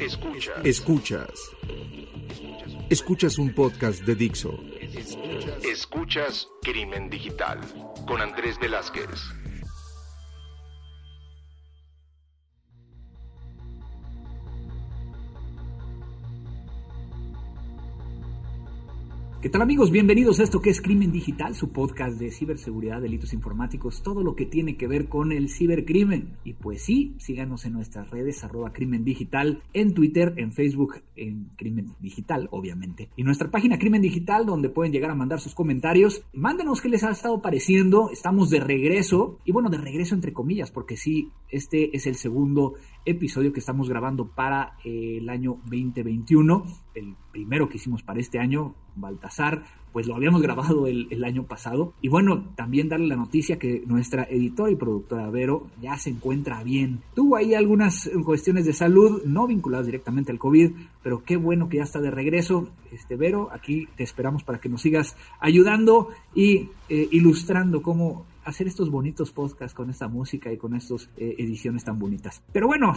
[0.00, 0.64] Escuchas.
[0.64, 1.50] Escuchas.
[2.88, 4.58] Escuchas un podcast de Dixo.
[5.62, 7.60] Escuchas Crimen Digital
[8.06, 9.20] con Andrés Velázquez.
[19.40, 19.90] ¿Qué tal amigos?
[19.90, 24.36] Bienvenidos a esto que es Crimen Digital, su podcast de ciberseguridad, delitos informáticos, todo lo
[24.36, 26.36] que tiene que ver con el cibercrimen.
[26.44, 31.52] Y pues sí, síganos en nuestras redes arroba Crimen Digital, en Twitter, en Facebook, en
[31.56, 33.08] Crimen Digital, obviamente.
[33.16, 36.22] Y nuestra página Crimen Digital, donde pueden llegar a mandar sus comentarios.
[36.34, 38.10] Mándenos qué les ha estado pareciendo.
[38.10, 39.38] Estamos de regreso.
[39.46, 43.88] Y bueno, de regreso entre comillas, porque sí, este es el segundo episodio que estamos
[43.88, 46.64] grabando para eh, el año 2021.
[46.94, 51.94] El primero que hicimos para este año, Baltasar, pues lo habíamos grabado el, año pasado.
[52.00, 56.62] Y bueno, también darle la noticia que nuestra editora y productora Vero ya se encuentra
[56.62, 57.00] bien.
[57.14, 61.78] Tuvo ahí algunas cuestiones de salud, no vinculadas directamente al COVID, pero qué bueno que
[61.78, 62.68] ya está de regreso.
[62.92, 68.66] Este Vero, aquí te esperamos para que nos sigas ayudando y eh, ilustrando cómo hacer
[68.66, 72.42] estos bonitos podcasts con esta música y con estas eh, ediciones tan bonitas.
[72.52, 72.92] Pero bueno,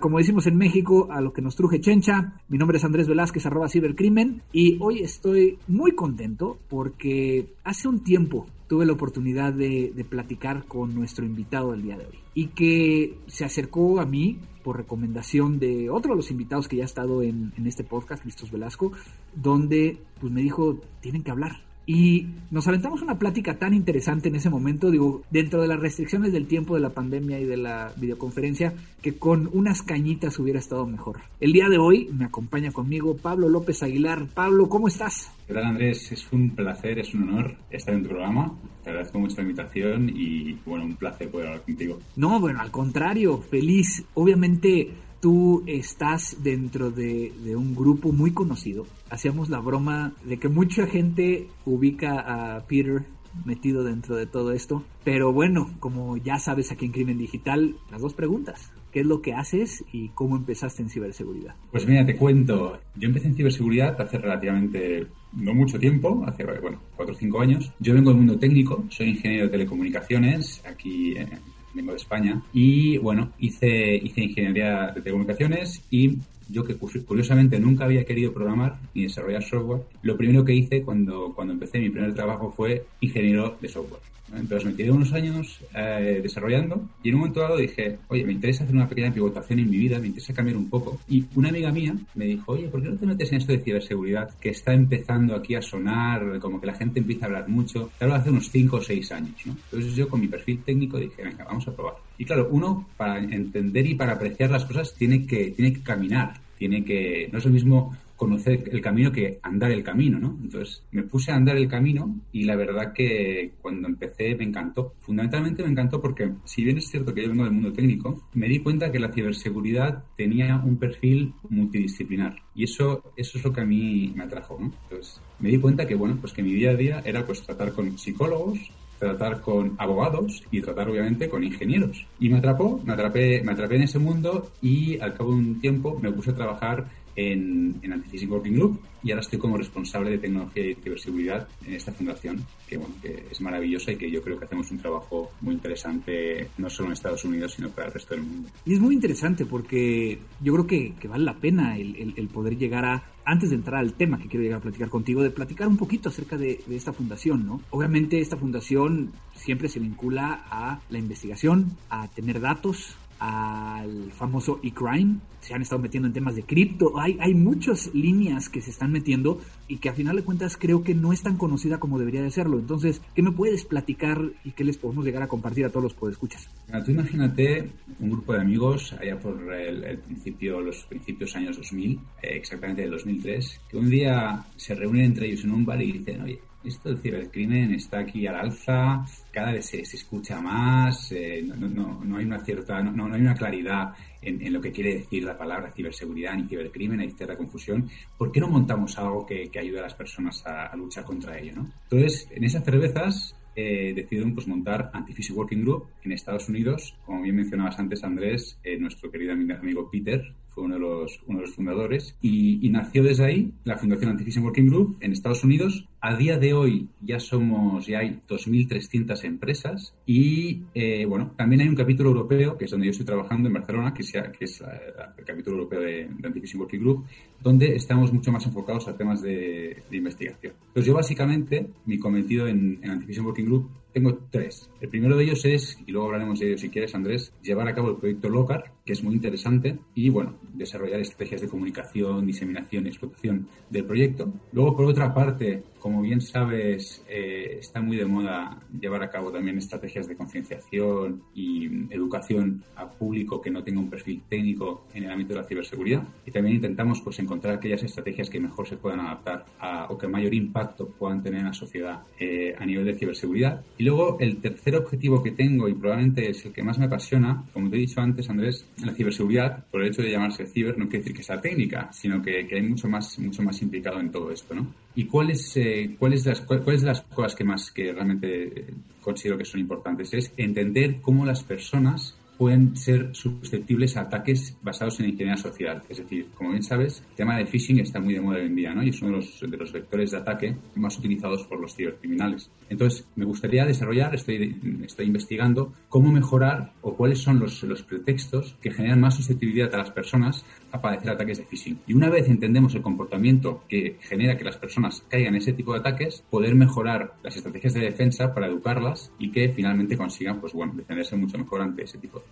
[0.00, 3.46] como decimos en México, a lo que nos truje chencha, mi nombre es Andrés Velázquez,
[3.46, 9.92] arroba cibercrimen, y hoy estoy muy contento porque hace un tiempo tuve la oportunidad de,
[10.08, 14.76] platicar con nuestro invitado del día de hoy y que se acercó a mí por
[14.76, 18.52] recomendación de otro de los invitados que ya ha estado en, en este podcast, Cristos
[18.52, 18.92] Velasco,
[19.34, 24.36] donde pues me dijo, tienen que hablar, y nos aventamos una plática tan interesante en
[24.36, 27.92] ese momento, digo, dentro de las restricciones del tiempo de la pandemia y de la
[27.96, 28.72] videoconferencia,
[29.02, 31.18] que con unas cañitas hubiera estado mejor.
[31.40, 34.28] El día de hoy me acompaña conmigo Pablo López Aguilar.
[34.32, 35.32] Pablo, ¿cómo estás?
[35.48, 36.12] ¿Qué tal Andrés?
[36.12, 38.54] Es un placer, es un honor estar en tu programa.
[38.84, 41.98] Te agradezco mucho la invitación y bueno, un placer poder hablar contigo.
[42.14, 44.04] No, bueno, al contrario, feliz.
[44.14, 48.86] Obviamente tú estás dentro de, un grupo muy conocido.
[49.10, 53.02] Hacíamos la broma de que mucha gente ubica a Peter
[53.44, 54.82] metido dentro de todo esto.
[55.04, 58.72] Pero bueno, como ya sabes aquí en Crimen Digital, las dos preguntas.
[58.92, 61.54] ¿Qué es lo que haces y cómo empezaste en ciberseguridad?
[61.70, 62.80] Pues mira, te cuento.
[62.96, 67.72] Yo empecé en ciberseguridad hace relativamente no mucho tiempo, hace, bueno, cuatro o cinco años.
[67.78, 71.28] Yo vengo del mundo técnico, soy ingeniero de telecomunicaciones aquí en
[71.74, 76.18] vengo de España, y bueno, hice, hice ingeniería de telecomunicaciones y
[76.50, 81.32] yo que curiosamente nunca había querido programar ni desarrollar software, lo primero que hice cuando,
[81.34, 84.00] cuando empecé mi primer trabajo fue ingeniero de software.
[84.34, 88.32] Entonces me quedé unos años eh, desarrollando y en un momento dado dije, oye, me
[88.32, 91.00] interesa hacer una pequeña pivotación en mi vida, me interesa cambiar un poco.
[91.08, 93.60] Y una amiga mía me dijo, oye, ¿por qué no te metes en esto de
[93.60, 97.90] ciberseguridad que está empezando aquí a sonar, como que la gente empieza a hablar mucho?
[97.98, 99.56] Te hablo hace unos 5 o 6 años, ¿no?
[99.64, 102.09] Entonces yo con mi perfil técnico dije, venga, vamos a probar.
[102.20, 106.34] Y claro, uno para entender y para apreciar las cosas tiene que, tiene que caminar,
[106.58, 110.36] tiene que, no es lo mismo conocer el camino que andar el camino, ¿no?
[110.42, 114.92] Entonces me puse a andar el camino y la verdad que cuando empecé me encantó.
[115.00, 118.48] Fundamentalmente me encantó porque si bien es cierto que yo vengo del mundo técnico, me
[118.48, 123.62] di cuenta que la ciberseguridad tenía un perfil multidisciplinar y eso, eso es lo que
[123.62, 124.70] a mí me atrajo, ¿no?
[124.82, 127.72] Entonces me di cuenta que, bueno, pues que mi día a día era pues tratar
[127.72, 128.58] con psicólogos,
[129.00, 132.06] tratar con abogados y tratar obviamente con ingenieros.
[132.20, 135.60] Y me atrapó, me atrapé, me atrapé en ese mundo y al cabo de un
[135.60, 136.86] tiempo me puse a trabajar
[137.20, 141.92] en, en Working Group y ahora estoy como responsable de tecnología y ciberseguridad en esta
[141.92, 145.54] fundación, que bueno, que es maravillosa y que yo creo que hacemos un trabajo muy
[145.54, 148.48] interesante no solo en Estados Unidos, sino para el resto del mundo.
[148.64, 152.58] Y es muy interesante porque yo creo que, que vale la pena el, el, poder
[152.58, 155.68] llegar a, antes de entrar al tema que quiero llegar a platicar contigo, de platicar
[155.68, 157.62] un poquito acerca de, de esta fundación, ¿no?
[157.70, 165.18] Obviamente esta fundación siempre se vincula a la investigación, a tener datos, al famoso e-crime,
[165.40, 168.92] se han estado metiendo en temas de cripto, hay, hay muchas líneas que se están
[168.92, 172.22] metiendo y que a final de cuentas creo que no es tan conocida como debería
[172.22, 172.58] de serlo.
[172.58, 175.94] Entonces, ¿qué me puedes platicar y qué les podemos llegar a compartir a todos los
[175.94, 176.48] podescuchas?
[176.84, 177.70] Tú imagínate
[178.00, 182.92] un grupo de amigos allá por el, principio, los principios años 2000, eh, exactamente del
[182.92, 186.88] 2003, que un día se reúnen entre ellos en un bar y dicen, oye, esto
[186.88, 192.38] del cibercrimen está aquí al alza, cada vez se, escucha más, eh, no, hay una
[192.40, 197.00] cierta, no, hay una claridad en, lo que quiere decir la palabra ciberseguridad ni cibercrimen,
[197.00, 197.88] hay cierta confusión.
[198.18, 201.54] ¿Por qué no montamos algo que, ayude a las personas a, luchar contra ello?
[201.56, 201.72] ¿no?
[201.84, 206.96] Entonces, en esas cervezas eh, decidieron pues, montar Anti-Phishing Working Group en Estados Unidos.
[207.04, 211.38] Como bien mencionabas antes, Andrés, eh, nuestro querido amigo Peter fue uno de los, uno
[211.38, 215.88] de los fundadores, y, nació desde ahí la Fundación Anti-Phishing Working Group en Estados Unidos.
[216.00, 221.68] A día de hoy ya somos, ya hay 2.300 empresas y, eh, bueno, también hay
[221.68, 224.60] un capítulo europeo, que es donde yo estoy trabajando en Barcelona, que, sea, que es
[224.60, 227.04] el capítulo europeo de, de Anti-Phishing Working Group,
[227.42, 230.54] donde estamos mucho más enfocados a temas de, investigación.
[230.68, 234.70] Entonces yo básicamente, mi cometido en, en Anti-Phishing Working Group tengo tres.
[234.80, 237.74] El primero de ellos es, y luego hablaremos de ello si quieres, Andrés, llevar a
[237.74, 242.86] cabo el proyecto LOCAR, que es muy interesante, y bueno, desarrollar estrategias de comunicación, diseminación
[242.86, 244.32] y explotación del proyecto.
[244.50, 249.30] Luego, por otra parte, como bien sabes, eh, está muy de moda llevar a cabo
[249.30, 255.04] también estrategias de concienciación y educación a público que no tenga un perfil técnico en
[255.04, 256.02] el ámbito de la ciberseguridad.
[256.26, 260.08] Y también intentamos pues, encontrar aquellas estrategias que mejor se puedan adaptar a, o que
[260.08, 263.64] mayor impacto puedan tener en la sociedad eh, a nivel de ciberseguridad.
[263.78, 267.44] Y luego el tercer objetivo que tengo, y probablemente es el que más me apasiona,
[267.52, 270.88] como te he dicho antes, Andrés, la ciberseguridad, por el hecho de llamarse ciber, no
[270.88, 274.10] quiere decir que sea técnica, sino que, que hay mucho más, mucho más implicado en
[274.10, 274.72] todo esto, ¿no?
[274.94, 278.66] ¿Y cuáles eh, cuáles las, cuáles de las cosas que más que realmente
[279.00, 280.12] considero que son importantes?
[280.14, 285.82] Es entender cómo las personas pueden ser susceptibles a ataques basados en ingeniería social.
[285.90, 288.56] Es decir, como bien sabes, el tema de phishing está muy de moda hoy en
[288.56, 288.82] día, ¿no?
[288.82, 292.50] Y es uno de los, de los vectores de ataque más utilizados por los cibercriminales.
[292.70, 298.56] Entonces, me gustaría desarrollar, estoy, estoy investigando cómo mejorar o cuáles son los, los pretextos
[298.62, 301.80] que generan más susceptibilidad a las personas a padecer ataques de phishing.
[301.86, 305.74] Y una vez entendemos el comportamiento que genera que las personas caigan en ese tipo
[305.74, 310.54] de ataques, poder mejorar las estrategias de defensa para educarlas y que finalmente consigan, pues
[310.54, 312.29] bueno, defenderse mucho mejor ante ese tipo de.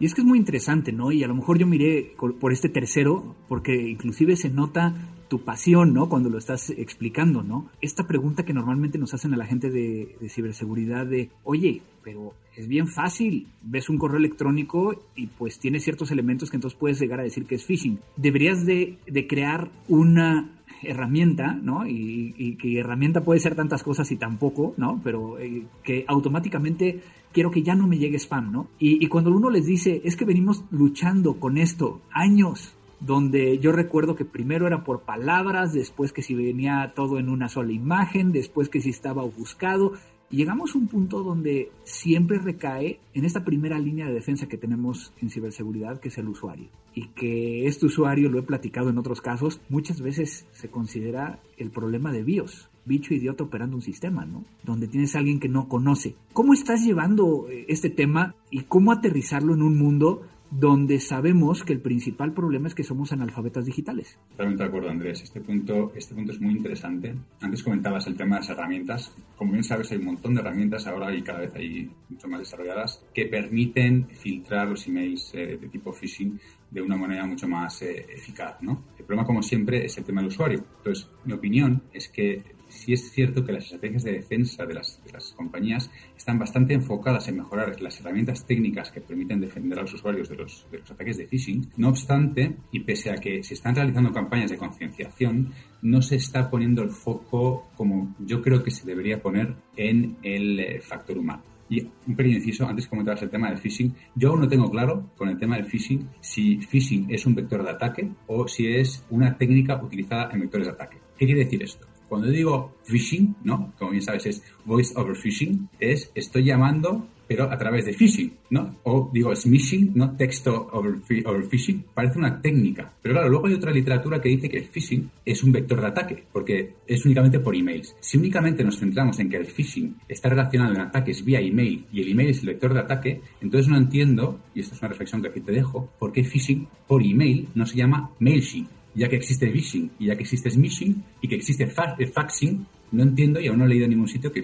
[0.00, 1.12] Y es que es muy interesante, ¿no?
[1.12, 4.94] Y a lo mejor yo miré por este tercero, porque inclusive se nota
[5.32, 6.10] tu pasión, ¿no?
[6.10, 7.70] Cuando lo estás explicando, ¿no?
[7.80, 12.68] Esta pregunta que normalmente nos hacen a la gente de, ciberseguridad de, oye, pero es
[12.68, 17.18] bien fácil, ves un correo electrónico y pues tiene ciertos elementos que entonces puedes llegar
[17.18, 17.98] a decir que es phishing.
[18.18, 20.50] Deberías de, crear una
[20.82, 21.86] herramienta, ¿no?
[21.86, 25.00] Y, que herramienta puede ser tantas cosas y tampoco, ¿no?
[25.02, 27.00] Pero eh, que automáticamente
[27.32, 28.68] quiero que ya no me llegue spam, ¿no?
[28.78, 34.14] Y, cuando uno les dice, es que venimos luchando con esto años, donde yo recuerdo
[34.14, 38.68] que primero era por palabras, después que si venía todo en una sola imagen, después
[38.68, 39.94] que si estaba buscado,
[40.30, 44.56] y llegamos a un punto donde siempre recae en esta primera línea de defensa que
[44.56, 46.68] tenemos en ciberseguridad, que es el usuario.
[46.94, 51.70] Y que este usuario, lo he platicado en otros casos, muchas veces se considera el
[51.70, 54.44] problema de BIOS, bicho idiota operando un sistema, ¿no?
[54.62, 56.14] Donde tienes a alguien que no conoce.
[56.32, 61.72] ¿Cómo estás llevando eh, este tema y cómo aterrizarlo en un mundo donde sabemos que
[61.72, 64.18] el principal problema es que somos analfabetas digitales.
[64.32, 65.22] Totalmente de acuerdo, Andrés.
[65.22, 67.14] Este punto, este punto es muy interesante.
[67.40, 69.14] Antes comentabas el tema de las herramientas.
[69.34, 72.40] Como bien sabes, hay un montón de herramientas ahora y cada vez hay mucho más
[72.40, 76.38] desarrolladas que permiten filtrar los emails eh, de tipo phishing
[76.70, 78.84] de una manera mucho más eh, eficaz, ¿no?
[78.98, 80.62] El problema, como siempre, es el tema del usuario.
[80.78, 85.00] Entonces, mi opinión es que sí es cierto que las estrategias de defensa de las,
[85.36, 90.28] compañías están bastante enfocadas en mejorar las herramientas técnicas que permiten defender a los usuarios
[90.28, 91.70] de los, ataques de phishing.
[91.76, 95.52] No obstante, y pese a que se están realizando campañas de concienciación,
[95.82, 100.58] no se está poniendo el foco como yo creo que se debería poner en el
[100.60, 101.42] eh, factor humano.
[101.68, 103.94] Y un pequeño inciso, antes comentabas el tema del phishing.
[104.14, 107.62] Yo aún no tengo claro con el tema del phishing si phishing es un vector
[107.62, 110.98] de ataque o si es una técnica utilizada en vectores de ataque.
[111.16, 111.91] ¿Qué quiere decir esto?
[112.12, 113.72] Cuando digo phishing, ¿no?
[113.78, 118.34] Como bien sabes, es voice over phishing, es estoy llamando pero a través de phishing,
[118.50, 118.76] ¿no?
[118.82, 120.14] O digo smishing, ¿no?
[120.14, 121.86] Texto over, over, phishing.
[121.94, 122.92] Parece una técnica.
[123.00, 125.86] Pero claro, luego hay otra literatura que dice que el phishing es un vector de
[125.86, 127.96] ataque, porque es únicamente por emails.
[128.00, 132.02] Si únicamente nos centramos en que el phishing está relacionado en ataques vía email y
[132.02, 135.22] el email es el vector de ataque, entonces no entiendo, y esta es una reflexión
[135.22, 139.16] que aquí te dejo, por qué phishing por email no se llama mailshing ya que
[139.16, 143.48] existe phishing y ya que existe smishing y que existe eh, faxing, no entiendo y
[143.48, 144.42] aún no he leído en ningún sitio que,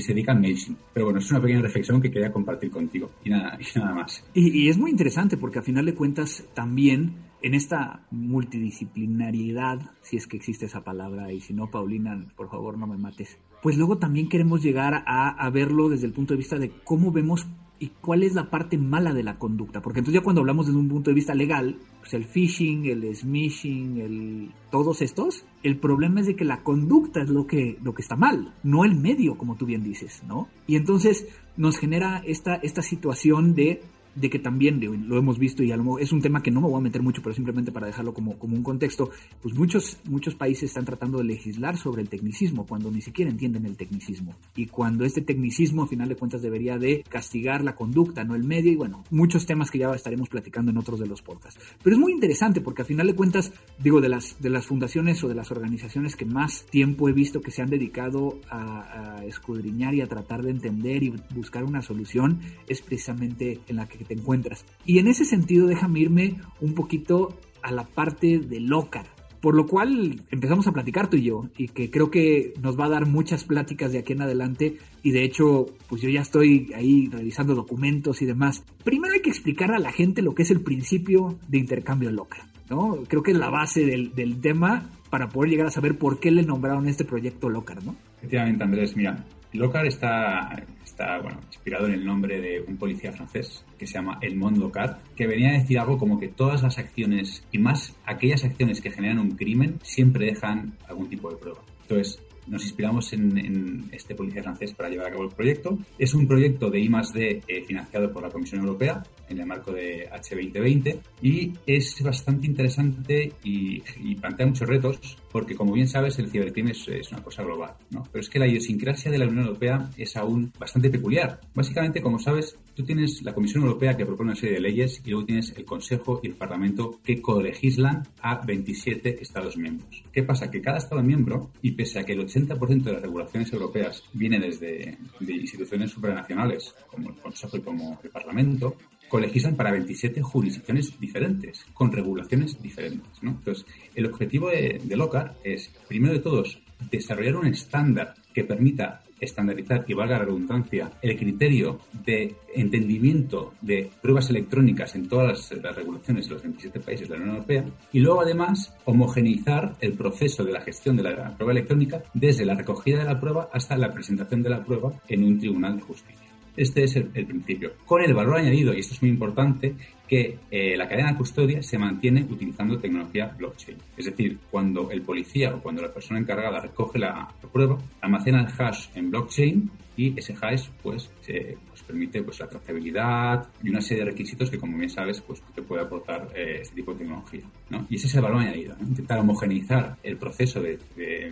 [0.00, 0.76] se dedica a mailshing.
[0.92, 4.24] Pero bueno, es una pequeña reflexión que quería compartir contigo y nada, y nada más.
[4.34, 10.26] Y, es muy interesante porque a final de cuentas también en esta multidisciplinariedad, si es
[10.26, 13.98] que existe esa palabra, y si no, Paulina, por favor no me mates, pues luego
[13.98, 17.46] también queremos llegar a, a verlo desde el punto de vista de cómo vemos
[17.78, 19.80] y cuál es la parte mala de la conducta.
[19.80, 23.14] Porque entonces ya cuando hablamos desde un punto de vista legal, pues el phishing, el
[23.14, 27.94] smishing, el, todos estos, el problema es de que la conducta es lo que, lo
[27.94, 30.48] que está mal, no el medio, como tú bien dices, ¿no?
[30.66, 33.82] Y entonces nos genera esta, esta situación de
[34.14, 36.82] de que también lo hemos visto y es un tema que no me voy a
[36.82, 39.10] meter mucho, pero simplemente para dejarlo como, como un contexto,
[39.42, 43.66] pues muchos, muchos países están tratando de legislar sobre el tecnicismo cuando ni siquiera entienden
[43.66, 44.34] el tecnicismo.
[44.56, 48.44] Y cuando este tecnicismo, a final de cuentas, debería de castigar la conducta, no el
[48.44, 51.60] medio, y bueno, muchos temas que ya estaremos platicando en otros de los podcasts.
[51.82, 55.22] Pero es muy interesante porque a final de cuentas, digo, de las, de las fundaciones
[55.24, 59.24] o de las organizaciones que más tiempo he visto que se han dedicado a, a
[59.24, 63.97] escudriñar y a tratar de entender y buscar una solución, es precisamente en la que
[64.04, 64.64] te encuentras.
[64.84, 69.06] Y en ese sentido, déjame irme un poquito a la parte de Locar.
[69.40, 72.86] Por lo cual empezamos a platicar tú y yo, y que creo que nos va
[72.86, 74.78] a dar muchas pláticas de aquí en adelante.
[75.02, 78.64] Y de hecho, pues yo ya estoy ahí revisando documentos y demás.
[78.82, 82.46] Primero hay que explicar a la gente lo que es el principio de intercambio Locar.
[82.68, 82.98] ¿no?
[83.06, 86.30] Creo que es la base del, del tema para poder llegar a saber por qué
[86.30, 87.96] le nombraron este proyecto Locar, ¿no?
[88.18, 93.64] Efectivamente, Andrés, mira, Locar está, está bueno, inspirado en el nombre de un policía francés
[93.78, 97.44] que se llama Edmond Locard, que venía a decir algo como que todas las acciones,
[97.50, 101.60] y más aquellas acciones que generan un crimen, siempre dejan algún tipo de prueba.
[101.82, 105.78] Entonces, nos inspiramos en, este policía francés para llevar a cabo el proyecto.
[105.98, 109.72] Es un proyecto de I D eh, financiado por la Comisión Europea en el marco
[109.72, 113.80] de H2020 y es bastante interesante y,
[114.16, 118.02] plantea muchos retos porque, como bien sabes, el cibercrimen es, una cosa global, ¿no?
[118.10, 121.40] Pero es que la idiosincrasia de la Unión Europea es aún bastante peculiar.
[121.54, 125.10] Básicamente, como sabes, tú tienes la Comisión Europea que propone una serie de leyes y
[125.10, 130.04] luego tienes el Consejo y el Parlamento que colegislan a 27 Estados miembros.
[130.12, 130.48] ¿Qué pasa?
[130.48, 134.38] Que cada Estado miembro, y pese a que el 80% de las regulaciones europeas viene
[134.38, 138.76] desde de instituciones supranacionales, como el Consejo y como el Parlamento,
[139.08, 143.10] colegisan para 27 jurisdicciones diferentes, con regulaciones diferentes.
[143.20, 143.66] Entonces,
[143.96, 149.84] el objetivo de, de LOCAR es, primero de todos, desarrollar un estándar que permita estandarizar
[149.86, 156.26] y valga la redundancia el criterio de entendimiento de pruebas electrónicas en todas las, regulaciones
[156.26, 160.52] de los 27 países de la Unión Europea y luego además homogeneizar el proceso de
[160.52, 164.42] la gestión de la prueba electrónica desde la recogida de la prueba hasta la presentación
[164.42, 166.28] de la prueba en un tribunal de justicia.
[166.58, 167.74] Este es el, principio.
[167.86, 169.76] Con el valor añadido, y esto es muy importante,
[170.08, 173.76] que eh, la cadena de custodia se mantiene utilizando tecnología blockchain.
[173.96, 178.48] Es decir, cuando el policía o cuando la persona encargada recoge la prueba, almacena el
[178.58, 184.04] hash en blockchain y ese hash pues se, permite pues, la trazabilidad y una serie
[184.04, 187.42] de requisitos que, como bien sabes, pues te puede aportar eh, este tipo de tecnología.
[187.70, 187.84] ¿no?
[187.90, 190.78] Y ese es el valor añadido, intentar homogeneizar el proceso de,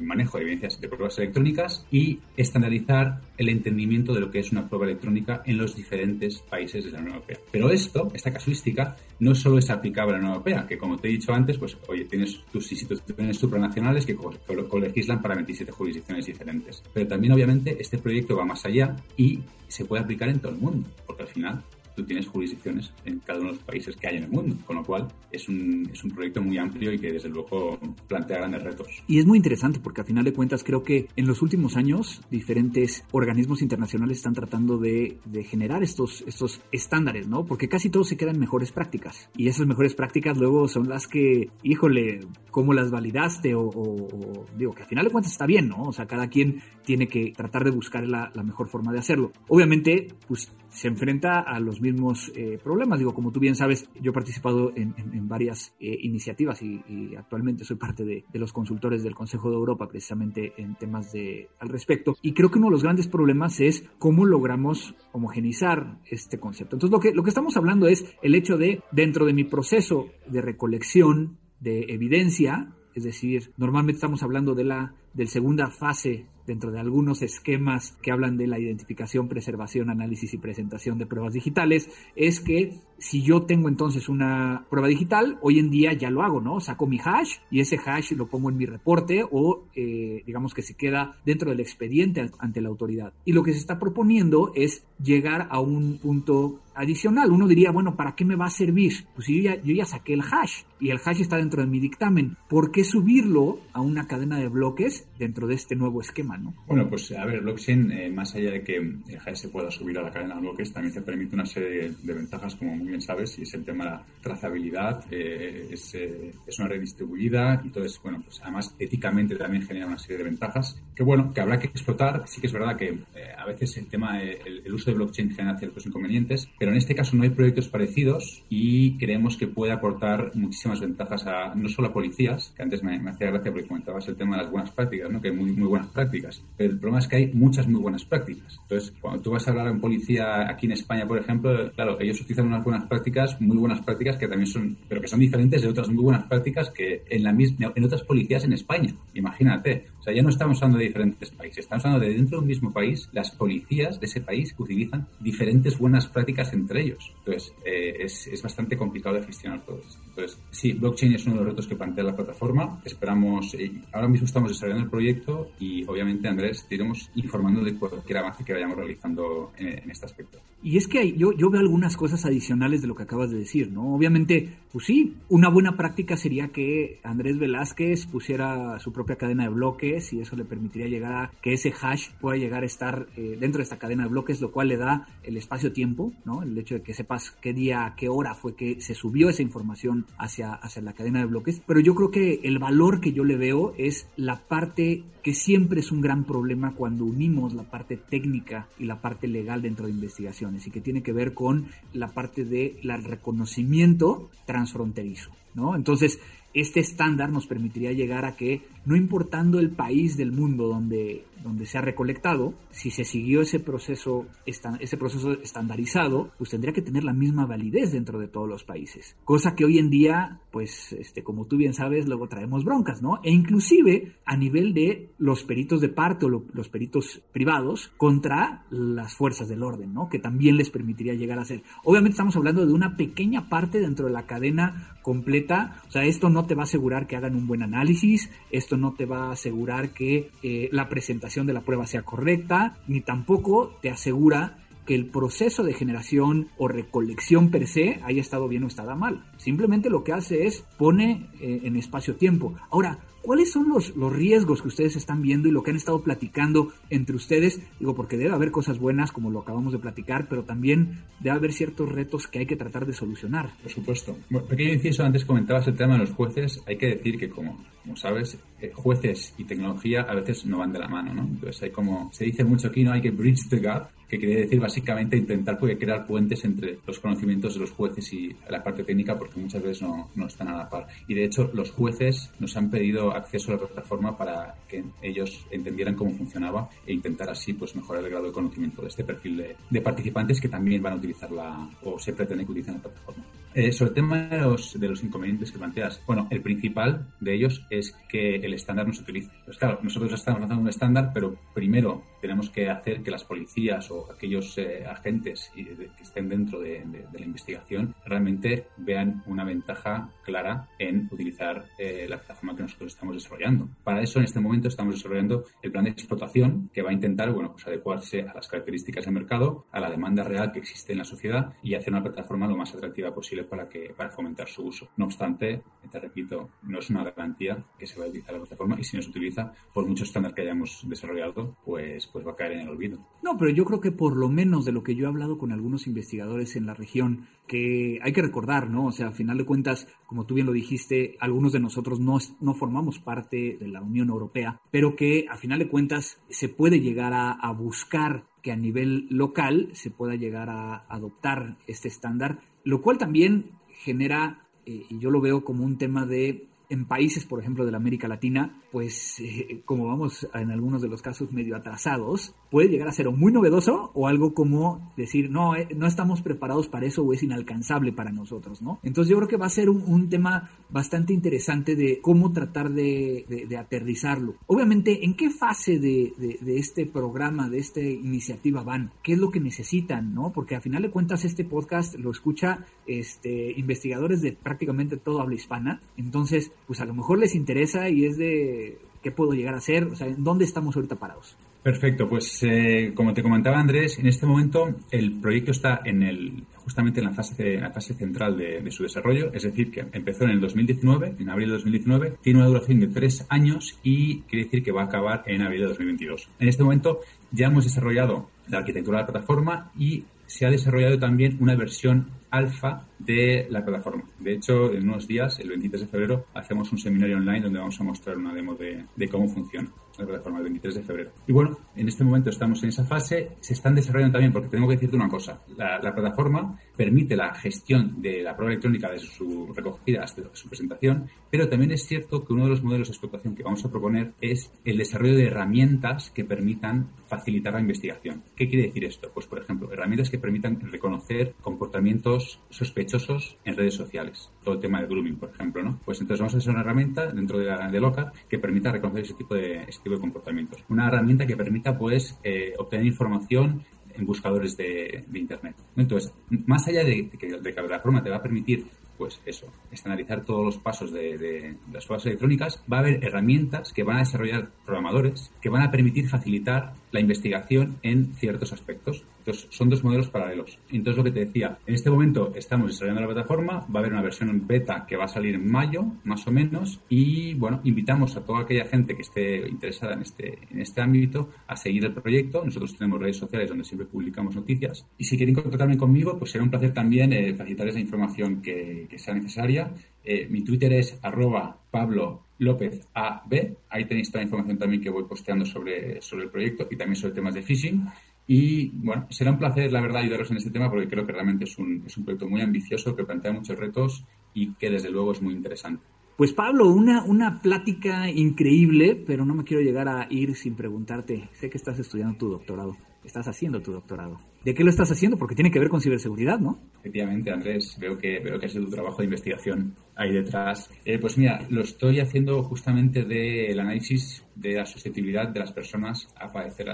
[0.03, 4.69] manejo de evidencias de pruebas electrónicas y estandarizar el entendimiento de lo que es una
[4.69, 7.39] prueba electrónica en los diferentes países de la Unión Europea.
[7.53, 11.09] Pero esto, esta casuística, no solo es aplicable a la Unión Europea, que como te
[11.09, 16.83] he dicho antes, pues oye, tienes tus instituciones supranacionales que colegislan para 27 jurisdicciones diferentes.
[16.93, 20.59] Pero también, obviamente, este proyecto va más allá y se puede aplicar en todo el
[20.59, 21.63] mundo, porque al final
[21.97, 24.77] tú tienes jurisdicciones en cada uno de los países que hay en el mundo, con
[24.77, 28.63] lo cual es un, es un proyecto muy amplio y que desde luego plantea grandes
[28.63, 29.03] retos.
[29.09, 32.21] Y es muy interesante porque al final de cuentas creo que en los últimos años
[32.31, 37.47] diferentes organismos internacionales están tratando de, de generar estos, estos estándares, ¿no?
[37.47, 41.51] Porque casi todos se quedan mejores prácticas y esas mejores prácticas luego son las que,
[41.63, 43.55] híjole, ¿cómo las validaste?
[43.55, 45.83] O, o, digo, que al final de cuentas está bien, ¿no?
[45.83, 49.33] O sea, cada quien tiene que tratar de buscar la, la mejor forma de hacerlo.
[49.49, 52.99] Obviamente, pues se enfrenta a los mismos eh, problemas.
[52.99, 54.95] Digo, como tú bien sabes, yo he participado en,
[55.29, 60.53] varias eh, iniciativas y, actualmente soy parte de, los consultores del Consejo de Europa precisamente
[60.59, 62.17] en temas de, al respecto.
[62.23, 66.77] Y creo que uno de los grandes problemas es cómo logramos homogenizar este concepto.
[66.77, 70.11] Entonces, lo que, lo que estamos hablando es el hecho de, dentro de mi proceso
[70.27, 76.71] de recolección de evidencia, es decir, normalmente estamos hablando de la del segunda fase dentro
[76.71, 81.91] de algunos esquemas que hablan de la identificación, preservación, análisis y presentación de pruebas digitales,
[82.15, 86.41] es que si yo tengo entonces una prueba digital, hoy en día ya lo hago,
[86.41, 86.61] ¿no?
[86.61, 90.63] Saco mi hash y ese hash lo pongo en mi reporte o eh, digamos que
[90.63, 93.13] se queda dentro del expediente ante la autoridad.
[93.25, 97.33] Y lo que se está proponiendo es llegar a un punto adicional.
[97.33, 99.07] Uno diría, bueno, ¿para qué me va a servir?
[99.15, 102.37] Pues yo yo ya saqué el hash y el hash está dentro de mi dictamen.
[102.49, 106.36] ¿Por qué subirlo a una cadena de bloques dentro de este nuevo esquema?
[106.67, 109.99] Bueno, pues a ver, blockchain, eh, más allá de que el hash se pueda subir
[109.99, 113.01] a la cadena de bloques, también te permite una serie de, ventajas, como muy bien
[113.01, 117.61] sabes, y es el tema de la trazabilidad, eh, es, eh, es, una red distribuida,
[117.63, 121.59] entonces, bueno, pues además éticamente también genera una serie de ventajas que, bueno, que habrá
[121.59, 122.25] que explotar.
[122.27, 122.99] Sí que es verdad que
[123.37, 126.95] a veces el tema, el, el, uso de blockchain genera ciertos inconvenientes, pero en este
[126.95, 131.89] caso no hay proyectos parecidos y creemos que puede aportar muchísimas ventajas a no solo
[131.89, 134.71] a policías, que antes me, me hacía gracia porque comentabas el tema de las buenas
[134.71, 135.21] prácticas, ¿no?
[135.21, 136.26] que hay muy, muy buenas prácticas.
[136.57, 138.59] Pero el problema es que hay muchas muy buenas prácticas.
[138.63, 142.01] Entonces, cuando tú vas a hablar a un policía aquí en España, por ejemplo, claro,
[142.01, 145.63] ellos utilizan unas buenas prácticas, muy buenas prácticas que también son, pero que son diferentes
[145.63, 148.95] de otras muy buenas prácticas que en, la misma, en otras policías en España.
[149.15, 149.87] Imagínate.
[150.01, 152.49] O sea, ya no estamos hablando de diferentes países, estamos hablando de dentro de un
[152.49, 157.13] mismo país, las policías de ese país utilizan diferentes buenas prácticas entre ellos.
[157.19, 160.01] Entonces, eh, es, es bastante complicado de gestionar todo esto.
[160.09, 162.81] Entonces, sí, blockchain es uno de los retos que plantea la plataforma.
[162.85, 167.75] Esperamos, eh, ahora mismo estamos desarrollando el proyecto y obviamente, Andrés, te iremos informando de
[167.75, 170.39] cualquier avance que vayamos realizando en, este aspecto.
[170.63, 173.71] Y es que yo, yo veo algunas cosas adicionales de lo que acabas de decir,
[173.71, 173.95] ¿no?
[173.95, 179.51] Obviamente, pues sí, una buena práctica sería que Andrés Velázquez pusiera su propia cadena de
[179.51, 183.37] bloques y eso le permitiría llegar a que ese hash pueda llegar a estar eh,
[183.39, 186.43] dentro de esta cadena de bloques, lo cual le da el espacio-tiempo, ¿no?
[186.43, 190.07] El hecho de que sepas qué día, qué hora fue que se subió esa información
[190.19, 191.63] hacia, hacia la cadena de bloques.
[191.67, 195.81] Pero yo creo que el valor que yo le veo es la parte que siempre
[195.81, 199.93] es un gran problema cuando unimos la parte técnica y la parte legal dentro de
[199.93, 205.33] investigaciones y que tiene que ver con la parte del reconocimiento transfronterizo.
[205.55, 205.75] ¿no?
[205.75, 206.21] Entonces,
[206.55, 211.67] este estándar nos permitiría llegar a que, no importando el país del mundo donde, donde
[211.67, 217.05] se ha recolectado, si se siguió ese proceso, ese proceso estandarizado, pues tendría que tener
[217.05, 219.17] la misma validez dentro de todos los países.
[219.25, 223.21] Cosa que hoy en día, pues, este, como tú bien sabes, luego traemos broncas, ¿no?
[223.23, 229.13] E inclusive a nivel de los peritos de parte o los peritos privados contra las
[229.13, 230.09] fuerzas del orden, ¿no?
[230.09, 231.63] Que también les permitiría llegar a ser.
[231.85, 235.83] Obviamente estamos hablando de una pequeña parte dentro de la cadena completa.
[235.89, 238.95] O sea, esto no te va a asegurar que hagan un buen análisis, esto no
[238.95, 243.77] te va a asegurar que eh, la presentación de la prueba sea correcta, ni tampoco
[243.83, 248.69] te asegura que el proceso de generación o recolección per se haya estado bien o
[248.69, 249.25] estado mal.
[249.37, 252.55] Simplemente lo que hace es pone eh, en espacio-tiempo.
[252.71, 256.01] Ahora, ¿Cuáles son los, los riesgos que ustedes están viendo y lo que han estado
[256.01, 257.61] platicando entre ustedes?
[257.81, 261.53] Digo, porque debe haber cosas buenas, como lo acabamos de platicar, pero también debe haber
[261.53, 263.51] ciertos retos que hay que tratar de solucionar.
[263.61, 264.17] Por supuesto.
[264.31, 266.63] Bueno, pequeño inciso, antes comentabas el tema de los jueces.
[266.69, 270.73] Hay que decir que, como, como sabes, eh, jueces y tecnología a veces no van
[270.73, 271.23] de la mano, ¿no?
[271.23, 272.93] Entonces hay como, se dice mucho aquí, ¿no?
[272.93, 276.99] Hay que bridge the gap, que quiere decir básicamente intentar pues, crear puentes entre los
[277.01, 280.57] conocimientos de los jueces y la parte técnica, porque muchas veces no, no están a
[280.57, 280.87] la par.
[281.09, 285.47] Y de hecho, los jueces nos han pedido acceso a la plataforma para que ellos
[285.51, 289.37] entendieran cómo funcionaba e intentar así pues mejorar el grado de conocimiento de este perfil
[289.37, 293.25] de, de participantes que también van a utilizarla o se pretende que utilicen la plataforma.
[293.59, 297.35] Eh, sobre el tema de los, de los inconvenientes que planteas, bueno, el principal de
[297.35, 299.31] ellos es que el estándar no se utilice.
[299.47, 303.91] Pues claro, nosotros estamos lanzando un estándar, pero primero tenemos que hacer que las policías
[303.91, 310.69] o aquellos eh, agentes que estén dentro de, la investigación realmente vean una ventaja clara
[310.79, 313.69] en utilizar eh, la plataforma que nosotros estamos desarrollando.
[313.85, 317.33] Para eso, en este momento, estamos desarrollando el plan de explotación que va a intentar,
[317.33, 320.99] bueno, pues adecuarse a las características del mercado, a la demanda real que existe en
[320.99, 324.65] la sociedad y hacer una plataforma lo más atractiva posible para, que, para fomentar su
[324.65, 324.89] uso.
[324.97, 328.77] No obstante, te repito, no es una garantía que se va a utilizar la plataforma
[328.79, 332.37] y si no se utiliza, por mucho estándar que hayamos desarrollado, pues, pues va a
[332.37, 332.99] caer en el olvido.
[333.23, 335.53] No, pero yo creo que por lo menos de lo que yo he hablado con
[335.53, 338.87] algunos investigadores en la región, que hay que recordar, ¿no?
[338.87, 342.19] O sea, al final de cuentas, como tú bien lo dijiste, algunos de nosotros no,
[342.41, 346.81] no formamos parte de la Unión Europea, pero que a final de cuentas se puede
[346.81, 352.41] llegar a, a buscar que a nivel local se pueda llegar a adoptar este estándar
[352.67, 357.25] lo cual también genera, eh, y yo lo veo como un tema de, en países,
[357.25, 361.33] por ejemplo, de la América Latina, pues eh, como vamos en algunos de los casos
[361.33, 365.69] medio atrasados, puede llegar a ser o muy novedoso o algo como decir, no, eh,
[365.77, 368.81] no estamos preparados para eso o es inalcanzable para nosotros, ¿no?
[368.83, 373.25] Entonces yo creo que va a ser un, tema bastante interesante de cómo tratar de,
[373.59, 374.35] aterrizarlo.
[374.47, 376.13] Obviamente, ¿en qué fase de,
[376.47, 378.93] este programa, de esta iniciativa van?
[379.03, 380.33] ¿Qué es lo que necesitan, no?
[380.33, 385.35] Porque a final de cuentas este podcast lo escucha este, investigadores de prácticamente todo habla
[385.35, 389.59] hispana, entonces pues a lo mejor les interesa y es de ¿Qué puedo llegar a
[389.59, 389.85] hacer?
[389.85, 391.37] O sea, ¿dónde estamos ahorita parados?
[391.63, 396.43] Perfecto, pues eh, como te comentaba Andrés, en este momento el proyecto está en el,
[396.57, 400.31] justamente en la fase, la fase central de, su desarrollo, es decir, que empezó en
[400.31, 404.65] el 2019, en abril de 2019, tiene una duración de tres años y quiere decir
[404.65, 406.29] que va a acabar en abril de 2022.
[406.41, 406.99] En este momento
[407.31, 412.09] ya hemos desarrollado la arquitectura de la plataforma y se ha desarrollado también una versión
[412.31, 414.05] alfa de la plataforma.
[414.19, 417.81] De hecho, en unos días, el 23 de febrero, hacemos un seminario online donde vamos
[417.81, 421.11] a mostrar una demo de, de cómo funciona la plataforma el 23 de febrero.
[421.27, 423.31] Y bueno, en este momento estamos en esa fase.
[423.41, 428.03] Se están desarrollando también, porque tengo que decirte una cosa, la, plataforma permite la gestión
[428.03, 432.33] de la prueba electrónica desde su recogida hasta su presentación, pero también es cierto que
[432.33, 436.11] uno de los modelos de explotación que vamos a proponer es el desarrollo de herramientas
[436.11, 438.23] que permitan facilitar la investigación.
[438.35, 439.11] ¿Qué quiere decir esto?
[439.15, 444.31] Pues, por ejemplo, herramientas que permitan reconocer comportamientos sospechosos en redes sociales.
[444.45, 445.81] Todo el tema de grooming, por ejemplo, ¿no?
[445.85, 449.05] Pues entonces vamos a hacer una herramienta dentro de, la, de Locar que permita reconocer
[449.05, 450.65] ese tipo de, tipo de comportamientos.
[450.69, 453.63] Una herramienta que permita, pues, eh, obtener información
[453.95, 455.55] en buscadores de, Internet.
[455.77, 456.13] Entonces,
[456.47, 460.25] más allá de, que, de que la plataforma te va a permitir pues eso, estandarizar
[460.25, 464.51] todos los pasos de, las pruebas electrónicas, va a haber herramientas que van a desarrollar
[464.65, 469.05] programadores que van a permitir facilitar la investigación en ciertos aspectos.
[469.19, 470.59] Entonces, son dos modelos paralelos.
[470.71, 473.93] Entonces, lo que te decía, en este momento estamos desarrollando la plataforma, va a haber
[473.93, 478.17] una versión beta que va a salir en mayo, más o menos, y bueno, invitamos
[478.17, 481.93] a toda aquella gente que esté interesada en este, en este ámbito a seguir el
[481.93, 482.45] proyecto.
[482.45, 484.87] Nosotros tenemos redes sociales donde siempre publicamos noticias.
[484.97, 488.86] Y si quieren contactarme conmigo, pues será un placer también eh, facilitar esa información que,
[488.99, 489.73] sea necesaria.
[490.05, 493.57] Eh, mi Twitter es arroba Pablo López AB.
[493.69, 496.97] Ahí tenéis toda la información también que voy posteando sobre, sobre el proyecto y también
[496.97, 497.87] sobre temas de phishing.
[498.27, 501.45] Y bueno, será un placer, la verdad, ayudaros en este tema porque creo que realmente
[501.45, 505.13] es un, es un proyecto muy ambicioso que plantea muchos retos y que desde luego
[505.13, 505.85] es muy interesante.
[506.17, 511.29] Pues Pablo, una, una plática increíble, pero no me quiero llegar a ir sin preguntarte.
[511.33, 512.77] Sé que estás estudiando tu doctorado
[513.07, 514.19] estás haciendo tu doctorado.
[514.45, 515.17] ¿De qué lo estás haciendo?
[515.17, 516.59] Porque tiene que ver con ciberseguridad, ¿no?
[516.81, 520.71] Efectivamente, Andrés, veo que, veo que sido tu trabajo de investigación ahí detrás.
[520.85, 526.07] Eh, pues mira, lo estoy haciendo justamente del análisis de la susceptibilidad de las personas
[526.17, 526.69] a padecer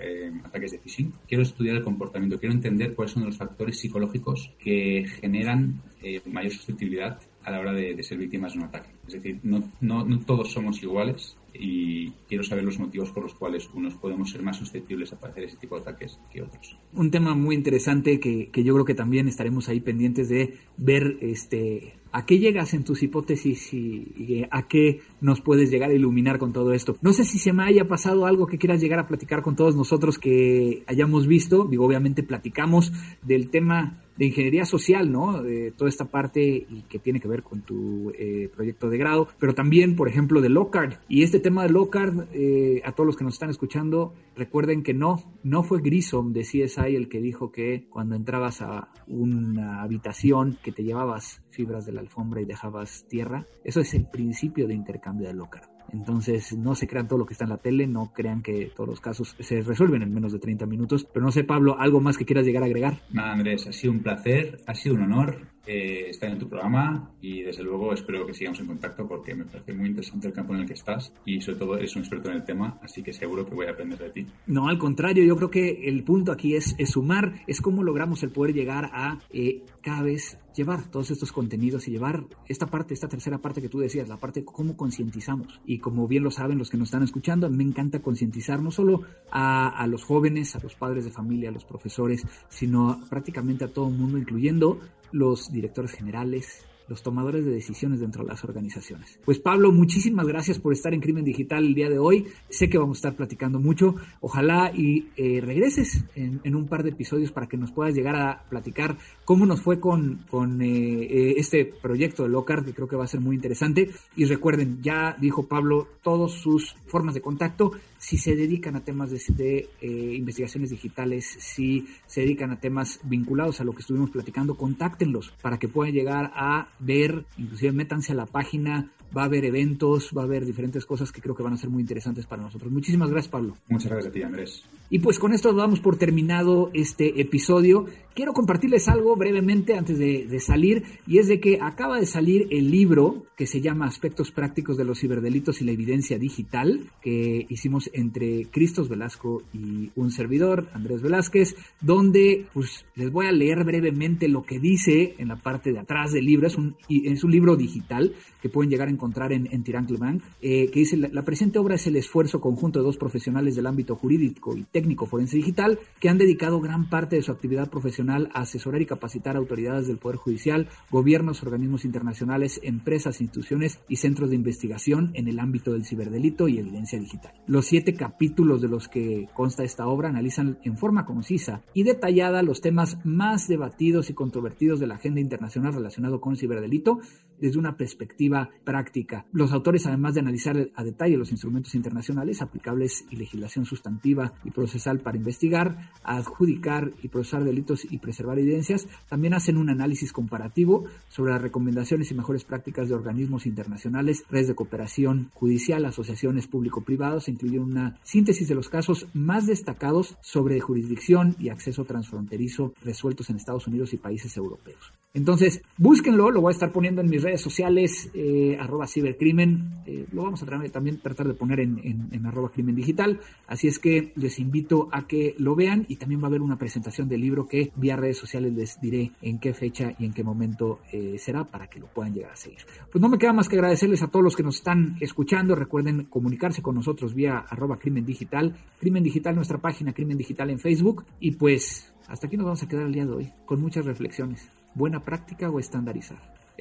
[0.00, 1.12] eh, ataques de phishing.
[1.28, 6.52] Quiero estudiar el comportamiento, quiero entender cuáles son los factores psicológicos que generan eh, mayor
[6.52, 8.90] susceptibilidad a la hora de, ser víctimas de un ataque.
[9.06, 13.34] Es decir, no, no, no todos somos iguales y quiero saber los motivos por los
[13.34, 16.78] cuales unos podemos ser más susceptibles a padecer ese tipo de ataques que otros.
[16.94, 21.18] Un tema muy interesante que, que yo creo que también estaremos ahí pendientes de ver
[21.20, 26.38] este ¿A qué llegas en tus hipótesis y, a qué nos puedes llegar a iluminar
[26.38, 26.98] con todo esto?
[27.00, 29.74] No sé si se me haya pasado algo que quieras llegar a platicar con todos
[29.74, 31.64] nosotros que hayamos visto.
[31.64, 35.42] Digo, obviamente platicamos del tema de ingeniería social, ¿no?
[35.42, 39.28] De toda esta parte y que tiene que ver con tu eh, proyecto de grado,
[39.38, 41.00] pero también, por ejemplo, de Lockhart.
[41.08, 44.94] Y este tema de Lockhart, eh, a todos los que nos están escuchando, recuerden que
[44.94, 50.58] no, no fue Grissom de CSI el que dijo que cuando entrabas a una habitación
[50.62, 54.74] que te llevabas fibras de la alfombra y dejabas tierra, eso es el principio de
[54.74, 55.71] intercambio de Lockhart.
[55.92, 58.88] Entonces, no se crean todo lo que está en la tele, no crean que todos
[58.88, 61.06] los casos se resuelven en menos de 30 minutos.
[61.12, 63.00] Pero no sé, Pablo, ¿algo más que quieras llegar a agregar?
[63.10, 67.10] Nada, Andrés, ha sido un placer, ha sido un honor eh, estar en tu programa
[67.20, 70.54] y desde luego espero que sigamos en contacto porque me parece muy interesante el campo
[70.54, 73.12] en el que estás y sobre todo eres un experto en el tema, así que
[73.12, 74.26] seguro que voy a aprender de ti.
[74.46, 78.30] No, al contrario, yo creo que el punto aquí es, sumar, es cómo logramos el
[78.30, 83.08] poder llegar a eh, cada vez llevar todos estos contenidos y llevar esta parte, esta
[83.08, 85.60] tercera parte que tú decías, la parte de cómo concientizamos.
[85.64, 89.02] Y como bien lo saben los que nos están escuchando, me encanta concientizar no solo
[89.30, 93.68] a, a, los jóvenes, a los padres de familia, a los profesores, sino prácticamente a
[93.68, 94.80] todo el mundo, incluyendo
[95.12, 99.18] los directores generales, los tomadores de decisiones dentro de las organizaciones.
[99.24, 102.26] Pues Pablo, muchísimas gracias por estar en Crimen Digital el día de hoy.
[102.48, 103.94] Sé que vamos a estar platicando mucho.
[104.20, 108.44] Ojalá y eh, regreses en, un par de episodios para que nos puedas llegar a
[108.48, 112.96] platicar cómo nos fue con, con eh, eh, este proyecto de Locard, que creo que
[112.96, 113.90] va a ser muy interesante.
[114.16, 119.10] Y recuerden, ya dijo Pablo, todas sus formas de contacto si se dedican a temas
[119.10, 124.56] de, eh, investigaciones digitales, si se dedican a temas vinculados a lo que estuvimos platicando,
[124.56, 129.44] contáctenlos para que puedan llegar a ver, inclusive métanse a la página, va a haber
[129.44, 132.42] eventos, va a haber diferentes cosas que creo que van a ser muy interesantes para
[132.42, 132.72] nosotros.
[132.72, 133.56] Muchísimas gracias, Pablo.
[133.68, 134.64] Muchas gracias a ti, Andrés.
[134.90, 137.86] Y pues con esto damos por terminado este episodio.
[138.14, 142.70] Quiero compartirles algo brevemente antes de, salir, y es de que acaba de salir el
[142.70, 147.90] libro que se llama Aspectos Prácticos de los Ciberdelitos y la Evidencia Digital, que hicimos
[147.94, 154.28] entre Cristos Velasco y un servidor, Andrés Velázquez, donde pues les voy a leer brevemente
[154.28, 156.46] lo que dice en la parte de atrás del libro.
[156.46, 159.62] Es un, es un libro digital que pueden llegar a encontrar en, en
[159.98, 163.66] Bank, eh, que dice, la, presente obra es el esfuerzo conjunto de dos profesionales del
[163.66, 168.30] ámbito jurídico y técnico forense digital que han dedicado gran parte de su actividad profesional
[168.34, 174.30] a asesorar y capacitar autoridades del Poder Judicial, gobiernos, organismos internacionales, empresas, instituciones y centros
[174.30, 177.32] de investigación en el ámbito del ciberdelito y evidencia digital.
[177.46, 182.42] Los siete capítulos de los que consta esta obra analizan en forma concisa y detallada
[182.42, 187.00] los temas más debatidos y controvertidos de la agenda internacional relacionado con el ciberdelito
[187.42, 189.26] desde una perspectiva práctica.
[189.32, 194.52] Los autores, además de analizar a detalle los instrumentos internacionales aplicables y legislación sustantiva y
[194.52, 200.84] procesal para investigar, adjudicar y procesar delitos y preservar evidencias, también hacen un análisis comparativo
[201.08, 207.28] sobre las recomendaciones y mejores prácticas de organismos internacionales, redes de cooperación judicial, asociaciones público-privadas,
[207.28, 213.36] incluyendo una síntesis de los casos más destacados sobre jurisdicción y acceso transfronterizo resueltos en
[213.36, 214.92] Estados Unidos y países europeos.
[215.14, 220.06] Entonces, búsquenlo, lo voy a estar poniendo en mis redes sociales, eh, arroba cibercrimen, eh,
[220.12, 224.12] lo vamos a también tratar de poner en, en, arroba crimen digital, así es que
[224.16, 227.46] les invito a que lo vean y también va a haber una presentación del libro
[227.46, 231.44] que vía redes sociales les diré en qué fecha y en qué momento eh, será
[231.44, 232.60] para que lo puedan llegar a seguir.
[232.90, 236.04] Pues no me queda más que agradecerles a todos los que nos están escuchando, recuerden
[236.04, 241.04] comunicarse con nosotros vía arroba crimen digital, crimen digital nuestra página, crimen digital en Facebook
[241.18, 244.50] y pues hasta aquí nos vamos a quedar el día de hoy con muchas reflexiones
[244.74, 246.41] buena práctica o estandarizar.